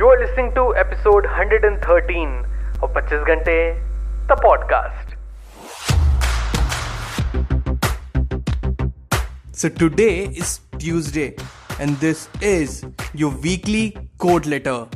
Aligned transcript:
You 0.00 0.06
are 0.08 0.18
listening 0.18 0.52
to 0.54 0.74
episode 0.76 1.24
113 1.24 2.46
of 2.82 2.92
25 2.92 3.26
घंटे 3.26 3.56
the 4.28 4.36
podcast. 4.44 5.12
So 9.52 9.68
today 9.68 10.26
is 10.44 10.60
Tuesday 10.78 11.36
and 11.78 11.96
this 11.96 12.28
is 12.40 12.84
your 13.14 13.30
weekly 13.46 13.96
quote 14.18 14.46
letter. 14.46 14.86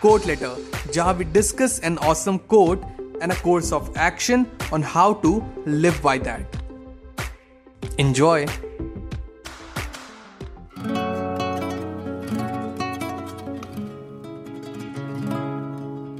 Quote 0.00 0.26
letter, 0.26 0.52
जहाँ 0.92 1.16
we 1.18 1.24
discuss 1.24 1.78
an 1.78 1.98
awesome 1.98 2.38
quote 2.38 2.84
and 3.20 3.32
a 3.32 3.36
course 3.36 3.72
of 3.72 3.96
action 3.96 4.46
on 4.72 4.82
how 4.82 5.14
to 5.26 5.42
live 5.66 6.02
by 6.02 6.18
that. 6.18 6.62
Enjoy. 7.98 8.46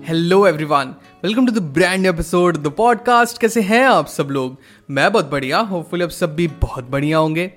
Hello 0.10 0.48
everyone 0.48 0.96
welcome 1.24 1.46
to 1.46 1.52
the 1.52 1.58
brand 1.58 2.06
episode 2.06 2.58
the 2.58 2.68
podcast 2.68 3.42
कैसे 3.42 3.62
हैं 3.62 3.86
आप 3.86 4.08
सब 4.08 4.24
लोग? 4.24 4.58
मैं 4.90 5.12
बहुत 5.12 5.32
बढ़िया 5.32 5.60
hopefully 5.60 6.04
आप 6.04 6.10
सब 6.10 6.36
भी 6.36 6.48
बहुत 6.48 6.90
बढ़िया 6.90 7.18
होंगे। 7.18 7.54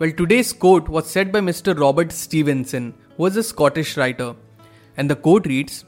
Well 0.00 0.10
today's 0.10 0.52
quote 0.52 0.88
was 0.88 1.04
said 1.04 1.32
by 1.32 1.42
mister 1.42 1.72
Robert 1.72 2.12
Stevenson 2.12 2.92
was 3.20 3.38
a 3.38 3.40
Scottish 3.40 3.98
writer 3.98 4.40
and 4.98 5.12
the 5.12 5.14
quote 5.14 5.46
reads 5.46 5.84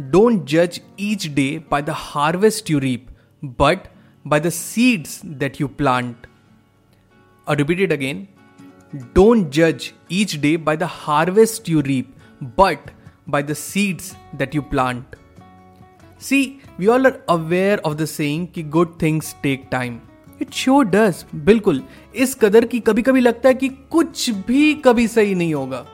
don't 0.00 0.46
जज 0.46 0.80
each 1.00 1.28
day 1.28 1.64
by 1.70 1.82
the 1.82 1.90
harvest 1.90 2.70
you 2.70 2.78
reap 2.78 3.06
but 3.44 3.78
by 4.26 4.40
the 4.40 4.50
seeds 4.50 5.20
that 5.26 5.60
you 5.60 5.68
plant 5.68 6.16
और 7.48 7.56
repeated 7.56 7.92
again 7.92 8.28
don't 8.94 9.50
जज 9.50 9.92
each 10.12 10.36
day 10.36 10.56
by 10.56 10.76
the 10.76 10.82
harvest 10.82 11.68
you 11.68 11.80
reap 11.80 12.14
but 12.42 12.95
by 13.30 13.42
the 13.42 13.54
seeds 13.54 14.14
that 14.38 14.54
you 14.54 14.62
plant. 14.62 15.16
See, 16.18 16.60
we 16.78 16.88
all 16.88 17.06
are 17.06 17.20
aware 17.28 17.78
of 17.86 17.96
the 17.96 18.06
saying 18.06 18.46
कि 18.54 18.62
good 18.62 18.88
things 19.02 19.34
take 19.44 19.70
time. 19.70 19.92
It 20.42 20.50
sure 20.52 20.84
does 20.84 21.24
बिल्कुल। 21.34 21.82
इस 22.14 22.34
कदर 22.34 22.64
की 22.64 22.80
कभी 22.80 23.02
कभी 23.02 23.20
लगता 23.20 23.48
है 23.48 23.54
कि 23.54 23.68
कुछ 23.68 24.30
भी 24.30 24.74
कभी 24.74 25.08
सही 25.08 25.34
नहीं 25.34 25.54
होगा। 25.54 25.84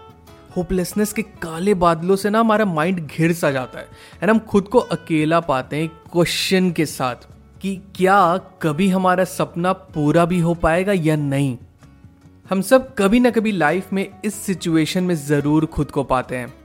होपलेसनेस 0.56 1.12
के 1.12 1.22
काले 1.22 1.74
बादलों 1.74 2.16
से 2.16 2.30
ना 2.30 2.40
हमारा 2.40 2.64
माइंड 2.64 3.00
घिर 3.06 3.32
सा 3.32 3.50
जाता 3.50 3.78
है। 3.78 3.88
एंड 4.22 4.30
हम 4.30 4.38
खुद 4.38 4.68
को 4.68 4.78
अकेला 4.78 5.40
पाते 5.40 5.76
हैं 5.76 5.88
क्वेश्चन 6.12 6.70
के 6.72 6.86
साथ 6.86 7.16
कि 7.62 7.76
क्या 7.94 8.36
कभी 8.62 8.88
हमारा 8.88 9.24
सपना 9.24 9.72
पूरा 9.72 10.24
भी 10.24 10.40
हो 10.40 10.54
पाएगा 10.54 10.92
या 10.92 11.16
नहीं। 11.16 11.58
हम 12.50 12.60
सब 12.60 12.94
कभी 12.94 13.20
ना 13.20 13.30
कभी 13.30 13.52
लाइफ 13.52 13.92
में 13.92 14.08
इस 14.24 14.34
सिचुएशन 14.34 15.04
में 15.04 15.14
ज़रूर 15.14 15.66
खुद 15.66 15.90
को 15.90 16.04
पाते 16.04 16.36
हैं। 16.36 16.61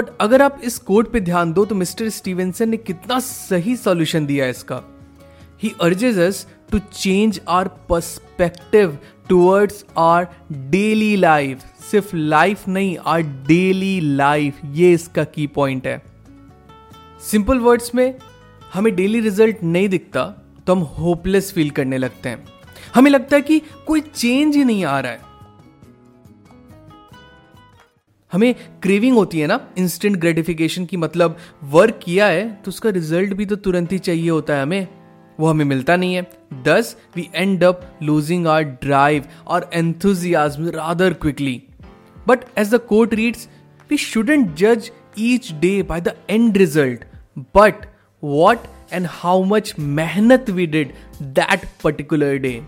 बट 0.00 0.08
अगर 0.20 0.42
आप 0.42 0.60
इस 0.64 0.78
कोड 0.78 1.10
पे 1.12 1.20
ध्यान 1.20 1.52
दो 1.52 1.64
तो 1.64 1.74
मिस्टर 1.74 2.08
स्टीवेंसन 2.08 2.68
ने 2.68 2.76
कितना 2.76 3.18
सही 3.20 3.74
सॉल्यूशन 3.76 4.26
दिया 4.26 4.44
है 4.44 4.50
इसका। 4.50 4.80
He 5.62 5.72
urges 5.82 6.18
us 6.18 6.46
to 6.72 6.78
change 6.78 7.40
our 7.48 7.68
perspective 7.88 8.96
towards 9.28 9.84
our 9.98 10.26
daily 10.70 11.16
life 11.16 11.64
सिर्फ़ 11.90 12.14
लाइफ 12.16 12.66
नहीं 12.68 12.96
आर 13.06 13.22
डेली 13.46 14.00
लाइफ 14.00 14.60
ये 14.72 14.92
इसका 14.92 15.24
की 15.24 15.46
पॉइंट 15.46 15.86
है। 15.86 16.00
सिंपल 17.22 17.58
वर्ड्स 17.58 17.94
में, 17.94 18.14
हमें 18.74 18.94
डेली 18.96 19.20
रिज़ल्ट 19.20 19.62
नहीं 19.64 19.88
दिखता 19.88 20.24
तो 20.66 20.74
हम 20.74 20.82
होपलेस 20.98 21.52
फील 21.52 21.70
करने 21.70 21.98
लगते 21.98 22.28
हैं। 22.28 22.44
हमें 22.94 23.10
लगता 23.10 23.36
है 23.36 23.42
कि 23.42 23.60
कोई 23.86 24.00
चेंज 24.00 24.56
ही 24.56 24.64
नहीं 24.64 24.84
आ 24.84 25.00
रहा 25.00 25.12
है। 25.12 25.29
हमें 28.32 28.54
क्रेविंग 28.82 29.16
होती 29.16 29.40
है 29.40 29.46
ना 29.46 29.60
इंस्टेंट 29.78 30.16
ग्रेटिफिकेशन 30.16 30.84
की 30.84 30.96
मतलब 30.96 31.36
वर्क 31.64 32.00
किया 32.02 32.26
है 32.26 32.48
तो 32.64 32.68
उसका 32.68 32.90
रिज़ल्ट 32.90 33.34
भी 33.34 33.46
तो 33.46 33.56
तुरंत 33.56 33.92
ही 33.92 33.98
चाहिए 33.98 34.30
होता 34.30 34.54
है 34.54 34.62
हमें। 34.62 34.86
वो 35.40 35.46
हमें 35.46 35.64
मिलता 35.64 35.96
नहीं 35.96 36.14
है। 36.14 36.22
Thus 36.64 36.96
we 37.16 37.28
end 37.34 37.64
up 37.64 37.98
losing 38.02 38.46
our 38.46 38.62
drive 38.62 39.24
और 39.46 39.70
enthusiasm 39.74 40.68
rather 40.68 41.12
quickly 41.12 41.62
but 42.28 42.44
as 42.58 42.74
the 42.74 42.78
quote 42.78 43.14
reads 43.14 43.48
we 43.90 43.96
shouldn't 43.96 44.54
जज 44.56 44.90
each 45.18 45.52
day 45.52 45.82
by 45.82 46.00
the 46.00 46.14
end 46.30 46.56
result 46.56 47.04
but 47.56 47.86
what 48.24 48.58
and 48.92 49.06
how 49.10 49.44
much 49.44 49.74
मेहनत 49.78 50.50
we 50.50 50.66
did 50.66 50.92
that 51.22 51.60
particular 51.84 52.36
day 52.36 52.60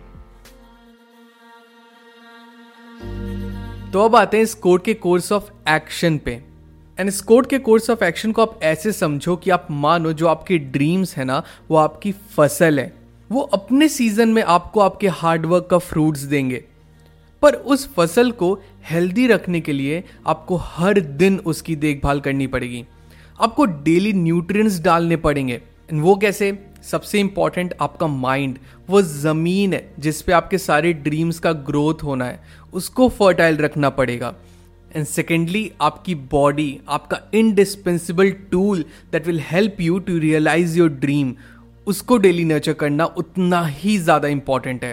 तो 3.92 4.04
अब 4.04 4.16
आते 4.16 4.36
हैं 4.36 4.44
इस 4.44 4.54
code 4.54 4.82
के 4.82 4.94
course 4.94 5.32
of 5.32 5.68
action 5.68 6.18
पे। 6.18 6.32
एंड 7.00 7.08
इस 7.08 7.20
कोड 7.20 7.46
के 7.46 7.58
कोर्स 7.58 7.90
ऑफ़ 7.90 8.04
एक्शन 8.04 8.32
को 8.32 8.42
आप 8.42 8.60
ऐसे 8.62 8.92
समझो 8.92 9.36
कि 9.36 9.50
आप 9.50 9.66
मानो 9.70 10.12
जो 10.12 10.28
आपके 10.28 10.58
ड्रीम्स 10.58 11.16
है 11.16 11.24
ना, 11.24 11.42
वो 11.70 11.76
आपकी 11.76 12.12
फ़सल 12.12 12.80
है। 12.80 12.92
वो 13.32 13.40
अपने 13.40 13.88
सीज़न 13.88 14.28
में 14.28 14.42
आपको 14.42 14.80
आपके 14.80 15.08
हार्डवर्क 15.08 15.68
का 15.70 15.78
फ्रूट्स 15.78 16.20
देंगे। 16.20 16.64
पर 17.42 17.54
उस 17.54 17.94
फ़सल 17.94 18.30
को 18.30 18.60
हेल्दी 18.90 19.26
रखने 19.26 19.60
के 19.60 19.72
लिए 19.72 20.04
आपको 20.26 20.56
हर 20.56 21.00
दिन 21.00 21.38
उसकी 21.38 21.76
देखभाल 21.76 22.20
करनी 22.20 22.46
पड़ेगी। 22.46 22.84
आपको 23.40 23.64
डेली 23.64 24.12
न्यूट्रिएंट्स 24.12 24.80
डालने 24.80 25.16
पड़ेंगे। 25.16 25.62
वो 25.92 26.16
कैसे? 26.16 26.71
सबसे 26.82 27.20
इंपॉर्टेंट 27.20 27.74
आपका 27.80 28.06
माइंड 28.06 28.58
वो 28.88 29.02
ज़मीन 29.02 29.72
है, 29.72 29.88
जिस 29.98 30.22
पे 30.22 30.32
आपके 30.32 30.58
सारे 30.60 30.92
ड्रीम्स 30.94 31.38
का 31.38 31.52
ग्रोथ 31.52 32.02
होना 32.04 32.24
है, 32.24 32.40
उसको 32.72 33.08
फर्टाइल 33.10 33.56
रखना 33.58 33.90
पड़ेगा। 33.92 34.34
एंड 34.96 35.06
सेकेंडली 35.06 35.70
आपकी 35.80 36.14
बॉडी 36.30 36.80
आपका 36.90 37.18
indispensable 37.34 38.30
tool 38.50 38.84
that 39.12 39.26
will 39.26 39.40
help 39.42 39.80
you 39.80 39.98
to 40.00 40.18
realise 40.18 40.78
your 40.78 40.88
dream 40.90 41.34
उसको 41.86 42.16
डेली 42.18 42.44
नर्चर 42.44 42.72
करना 42.74 43.04
उतना 43.16 43.64
ही 43.66 43.96
ज़्यादा 43.98 44.28
इंपॉर्टेंट 44.28 44.84
है। 44.84 44.92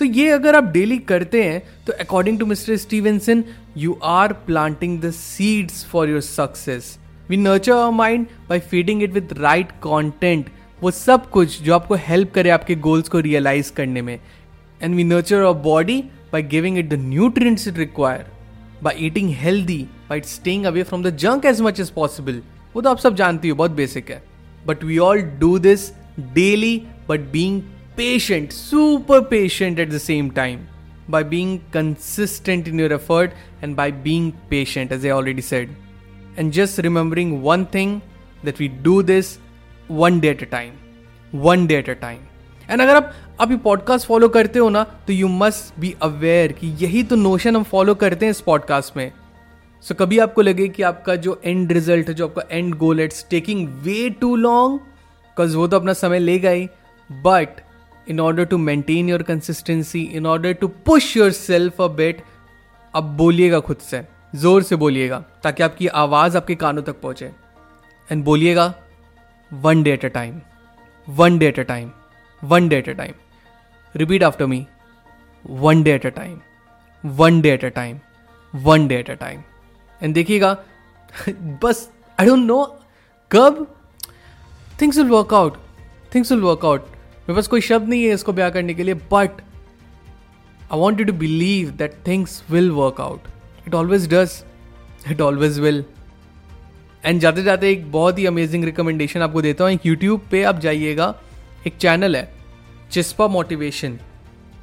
तो 0.00 0.04
ये 0.06 0.30
अगर 0.30 0.56
आप 0.56 0.70
डेली 0.72 0.96
करते 1.00 1.42
हैं 1.42 1.62
तो 1.86 1.92
according 2.00 2.38
to 2.38 2.46
mister 2.46 2.76
Stevenson 2.76 3.44
you 3.78 3.98
are 4.04 4.32
planting 4.46 4.98
the 5.00 5.10
seeds 5.12 5.84
for 5.86 6.08
your 6.10 6.20
success 6.20 6.96
we 7.30 7.36
nurture 7.36 7.72
our 7.72 7.92
mind 7.92 8.26
by 8.48 8.60
feeding 8.60 9.02
it 9.02 9.12
with 9.12 9.34
right 9.38 9.68
content 9.82 10.48
वो 10.82 10.90
सब 10.90 11.28
कुछ 11.30 11.60
जो 11.62 11.74
आपको 11.74 11.94
हेल्प 12.06 12.32
करे 12.34 12.50
आपके 12.50 12.74
गोल्स 12.86 13.08
को 13.08 13.20
रियलाइज़ 13.20 13.72
करने 13.72 14.02
में. 14.02 14.18
And 14.82 14.94
we 14.94 15.04
nurture 15.04 15.42
our 15.42 15.60
body 15.62 16.00
by 16.32 16.42
giving 16.42 16.78
it 16.78 16.88
the 16.88 16.94
nutrients 17.00 17.68
it 17.68 17.78
require 17.78 18.26
by 18.82 19.06
eating 19.06 19.30
healthy 19.40 19.82
by 20.08 20.20
staying 20.26 20.64
away 20.66 20.82
from 20.82 21.02
the 21.02 21.16
junk 21.16 21.44
as 21.46 21.60
much 21.60 21.80
as 21.80 21.90
possible 21.90 22.42
वो 22.74 22.82
तो 22.82 22.90
आप 22.90 22.98
सब 22.98 23.14
जानती 23.16 23.48
हो 23.48 23.56
बहुत 23.56 23.70
बेसिक 23.70 24.10
है. 24.10 24.22
But 24.66 24.84
we 24.84 24.98
all 24.98 25.22
do 25.40 25.58
this 25.58 25.90
daily 26.34 26.76
but 27.08 27.30
being 27.32 27.62
patient 27.96 28.52
super 28.52 29.20
patient 29.30 29.78
at 29.78 29.90
the 29.90 29.98
same 29.98 30.30
time 30.40 30.60
by 31.12 31.20
being 31.30 31.54
consistent 31.72 32.68
in 32.70 32.80
your 32.80 32.88
effort 32.96 33.32
and 33.66 33.76
by 33.78 33.86
being 34.04 34.26
patient, 34.50 34.92
as 34.96 35.06
I 35.06 35.10
already 35.14 35.42
said. 35.46 35.72
And 36.38 36.54
just 36.58 36.78
remembering 36.86 37.32
one 37.46 37.64
thing 37.72 37.94
that 38.44 38.60
we 38.62 38.68
do 38.86 38.94
this 39.08 39.32
one 39.92 40.20
day 40.20 40.28
at 40.28 40.42
a 40.42 40.46
time 40.50 40.72
one 41.32 41.66
day 41.66 41.76
at 41.76 41.90
a 41.90 41.94
time 42.00 42.20
and 42.68 42.82
अगर 42.82 42.96
आप 42.96 43.12
अभी 43.40 43.56
podcast 43.56 44.06
follow 44.06 44.28
करते 44.28 44.58
हो 44.58 44.68
ना 44.68 44.82
तो 45.06 45.12
you 45.12 45.28
must 45.28 45.80
be 45.80 45.94
aware 46.02 46.52
कि 46.52 46.66
यही 46.80 47.02
तो 47.02 47.16
नोशन 47.16 47.56
हम 47.56 47.62
फॉलो 47.62 47.94
करते 47.94 48.26
हैं 48.26 48.30
इस 48.30 48.40
पॉडकास्ट 48.40 48.96
में। 48.96 49.10
सो 49.84 49.94
so, 49.94 50.00
कभी 50.00 50.18
आपको 50.18 50.42
लगे 50.42 50.68
कि 50.68 50.82
आपका 50.82 51.16
जो 51.16 51.40
एंड 51.44 51.72
रिज़ल्ट 51.72 52.08
है 52.08 52.14
जो 52.14 52.28
आपका 52.28 52.42
end 52.50 52.74
goal 52.74 53.00
it's 53.00 53.26
taking 53.30 53.68
way 53.82 54.08
too 54.10 54.34
long 54.36 54.78
because 54.78 55.56
वो 55.56 55.66
तो 55.68 55.76
अपना 55.76 55.92
समय 55.92 56.18
लेगा 56.18 56.50
ही। 56.50 56.68
But 57.10 57.60
in 58.06 58.20
order 58.20 58.44
to 58.44 58.58
maintain 58.58 59.08
your 59.08 59.22
consistency 59.22 60.02
in 60.12 60.26
order 60.26 60.52
to 60.52 60.68
push 60.86 61.16
yourself 61.30 61.80
a 61.80 61.86
bit 61.96 62.22
अब 62.94 63.16
बोलिएगा 63.16 63.60
खुद 63.60 63.76
से 63.80 64.02
ज़ोर 64.34 64.62
से 64.62 64.76
बोलिएगा 64.76 65.24
ताकि 65.42 65.62
आपकी 65.62 65.86
आवाज़ 65.86 66.36
आपके 66.36 66.54
कानों 66.54 66.82
तक 66.82 67.00
पहुँचे। 67.00 67.30
एंड 68.10 68.24
बोलिएगा 68.24 68.74
one 69.52 69.84
day 69.84 69.92
at 69.92 70.04
a 70.04 70.08
time 70.08 70.40
one 71.08 71.38
day 71.38 71.46
at 71.46 71.58
a 71.58 71.62
time 71.62 71.90
one 72.42 72.68
day 72.68 72.76
at 72.76 72.88
a 72.88 72.92
time 72.92 73.12
repeat 73.96 74.22
after 74.22 74.46
me 74.46 74.66
one 75.50 75.82
day 75.82 75.94
at 75.94 76.06
a 76.06 76.08
time 76.08 76.40
one 77.04 77.40
day 77.40 77.52
at 77.52 77.64
a 77.64 77.68
time 77.68 77.98
one 78.54 78.88
day 78.88 78.96
at 78.96 79.10
a 79.10 79.14
time 79.14 79.42
and 80.02 80.14
देखिएगा, 80.14 80.56
बस 81.64 81.88
I 82.20 82.26
don't 82.26 82.46
know 82.46 82.64
कब 83.30 83.66
things 84.80 84.98
will 84.98 85.08
work 85.08 85.34
out 85.34 85.56
things 86.14 86.32
will 86.32 86.40
work 86.40 86.64
out 86.64 86.80
मेरे 86.80 87.34
पास 87.34 87.46
कोई 87.46 87.60
शब्द 87.60 87.88
नहीं 87.88 88.04
है 88.04 88.14
इसको 88.14 88.32
ब्याह 88.32 88.50
करने 88.50 88.74
के 88.74 88.82
लिए 88.82 88.94
but 88.94 89.40
I 90.72 90.78
want 90.78 91.00
you 91.00 91.06
to 91.06 91.12
believe 91.12 91.70
that 91.70 91.94
things 92.06 92.42
will 92.50 92.70
work 92.70 93.00
out 93.00 93.28
it 93.68 93.74
always 93.74 94.08
does 94.14 94.42
it 95.10 95.20
always 95.20 95.60
will 95.60 95.84
and 97.04 97.20
जाते 97.20 97.42
जाते 97.42 97.70
एक 97.70 97.90
बहुत 97.92 98.18
ही 98.18 98.26
अमेजिंग 98.26 98.64
रिकमेंडेशन 98.64 99.20
आपको 99.20 99.42
देता 99.42 99.64
हूँ। 99.64 99.72
एक 99.72 99.86
यूट्यूब 99.86 100.26
पे 100.30 100.42
आप 100.44 100.58
जाइएगा। 100.60 101.14
एक 101.66 101.76
चैनल 101.76 102.16
है 102.16 102.28
चिस्पा 102.92 103.26
मोटिवेशन 103.28 103.98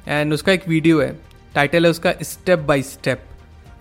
एंड 0.08 0.32
उसका 0.32 0.52
एक 0.52 0.68
वीडियो 0.68 1.00
है। 1.00 1.16
टाइटल 1.54 1.84
है 1.84 1.90
उसका 1.90 2.12
स्टेप 2.22 2.58
बाय 2.58 2.82
स्टेप 2.82 3.24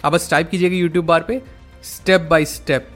आप 0.06 0.14
बस 0.14 0.30
टाइप 0.30 0.50
कीजिएगा 0.50 0.76
यूट्यूब 0.76 1.06
बार 1.06 1.24
पे 1.24 1.42
स्टेप 1.86 2.22
बाय 2.30 2.46
स्टेप 2.46 2.88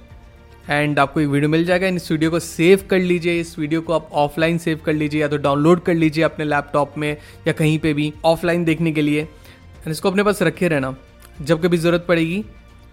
एंड 0.70 1.00
आपको 1.00 1.20
एक 1.20 1.28
वीडियो 1.28 1.50
मिल 1.50 1.66
जाएगा। 1.66 1.88
इस 1.88 2.12
वीडियो 2.12 2.32
को 2.32 2.40
सेव 2.40 2.86
कर 2.90 3.00
लीजिए। 3.00 3.40
इस 3.40 3.58
वीडियो 3.60 3.82
को 3.82 3.94
आप 3.94 4.10
ऑफलाइन 4.14 4.58
सेव 4.58 4.80
कर 4.86 4.94
लीजिए 4.94 5.22
या 5.22 5.28
तो 5.28 5.38
डाउनलोड 5.38 5.82
कर 5.84 5.94
लीजिए 5.94 6.24
अपने 6.24 6.46
लैपटॉप 6.46 6.98
में 6.98 7.16
या 7.48 7.54
कहीं 7.54 7.78
पे 7.80 7.94
भी 7.94 8.12
ऑफलाइन 8.26 8.64
देखने 8.66 8.92
के 8.92 9.02
लिए। 9.02 9.22
एंड 9.22 9.92
इसको 9.92 10.10
अपने 10.10 10.24
पास 10.24 10.42
रखे 10.42 10.68
रहना। 10.68 10.96
जब 11.42 11.62
कभी 11.64 11.78
ज़रूरत 11.78 12.06
पड़ेगी, 12.08 12.44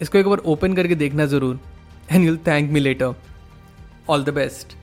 इसको 0.02 0.18
एक 0.18 0.26
बार 0.26 0.38
ओपन 0.38 0.74
करके 0.74 0.94
देखना 0.96 1.26
ज़रूर। 1.26 1.58
and 2.10 2.24
you'll 2.24 2.36
thank 2.36 2.70
me 2.70 2.80
later. 2.80 3.14
All 4.08 4.20
the 4.20 4.32
best. 4.32 4.76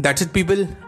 That's 0.00 0.22
it, 0.22 0.32
people. 0.32 0.87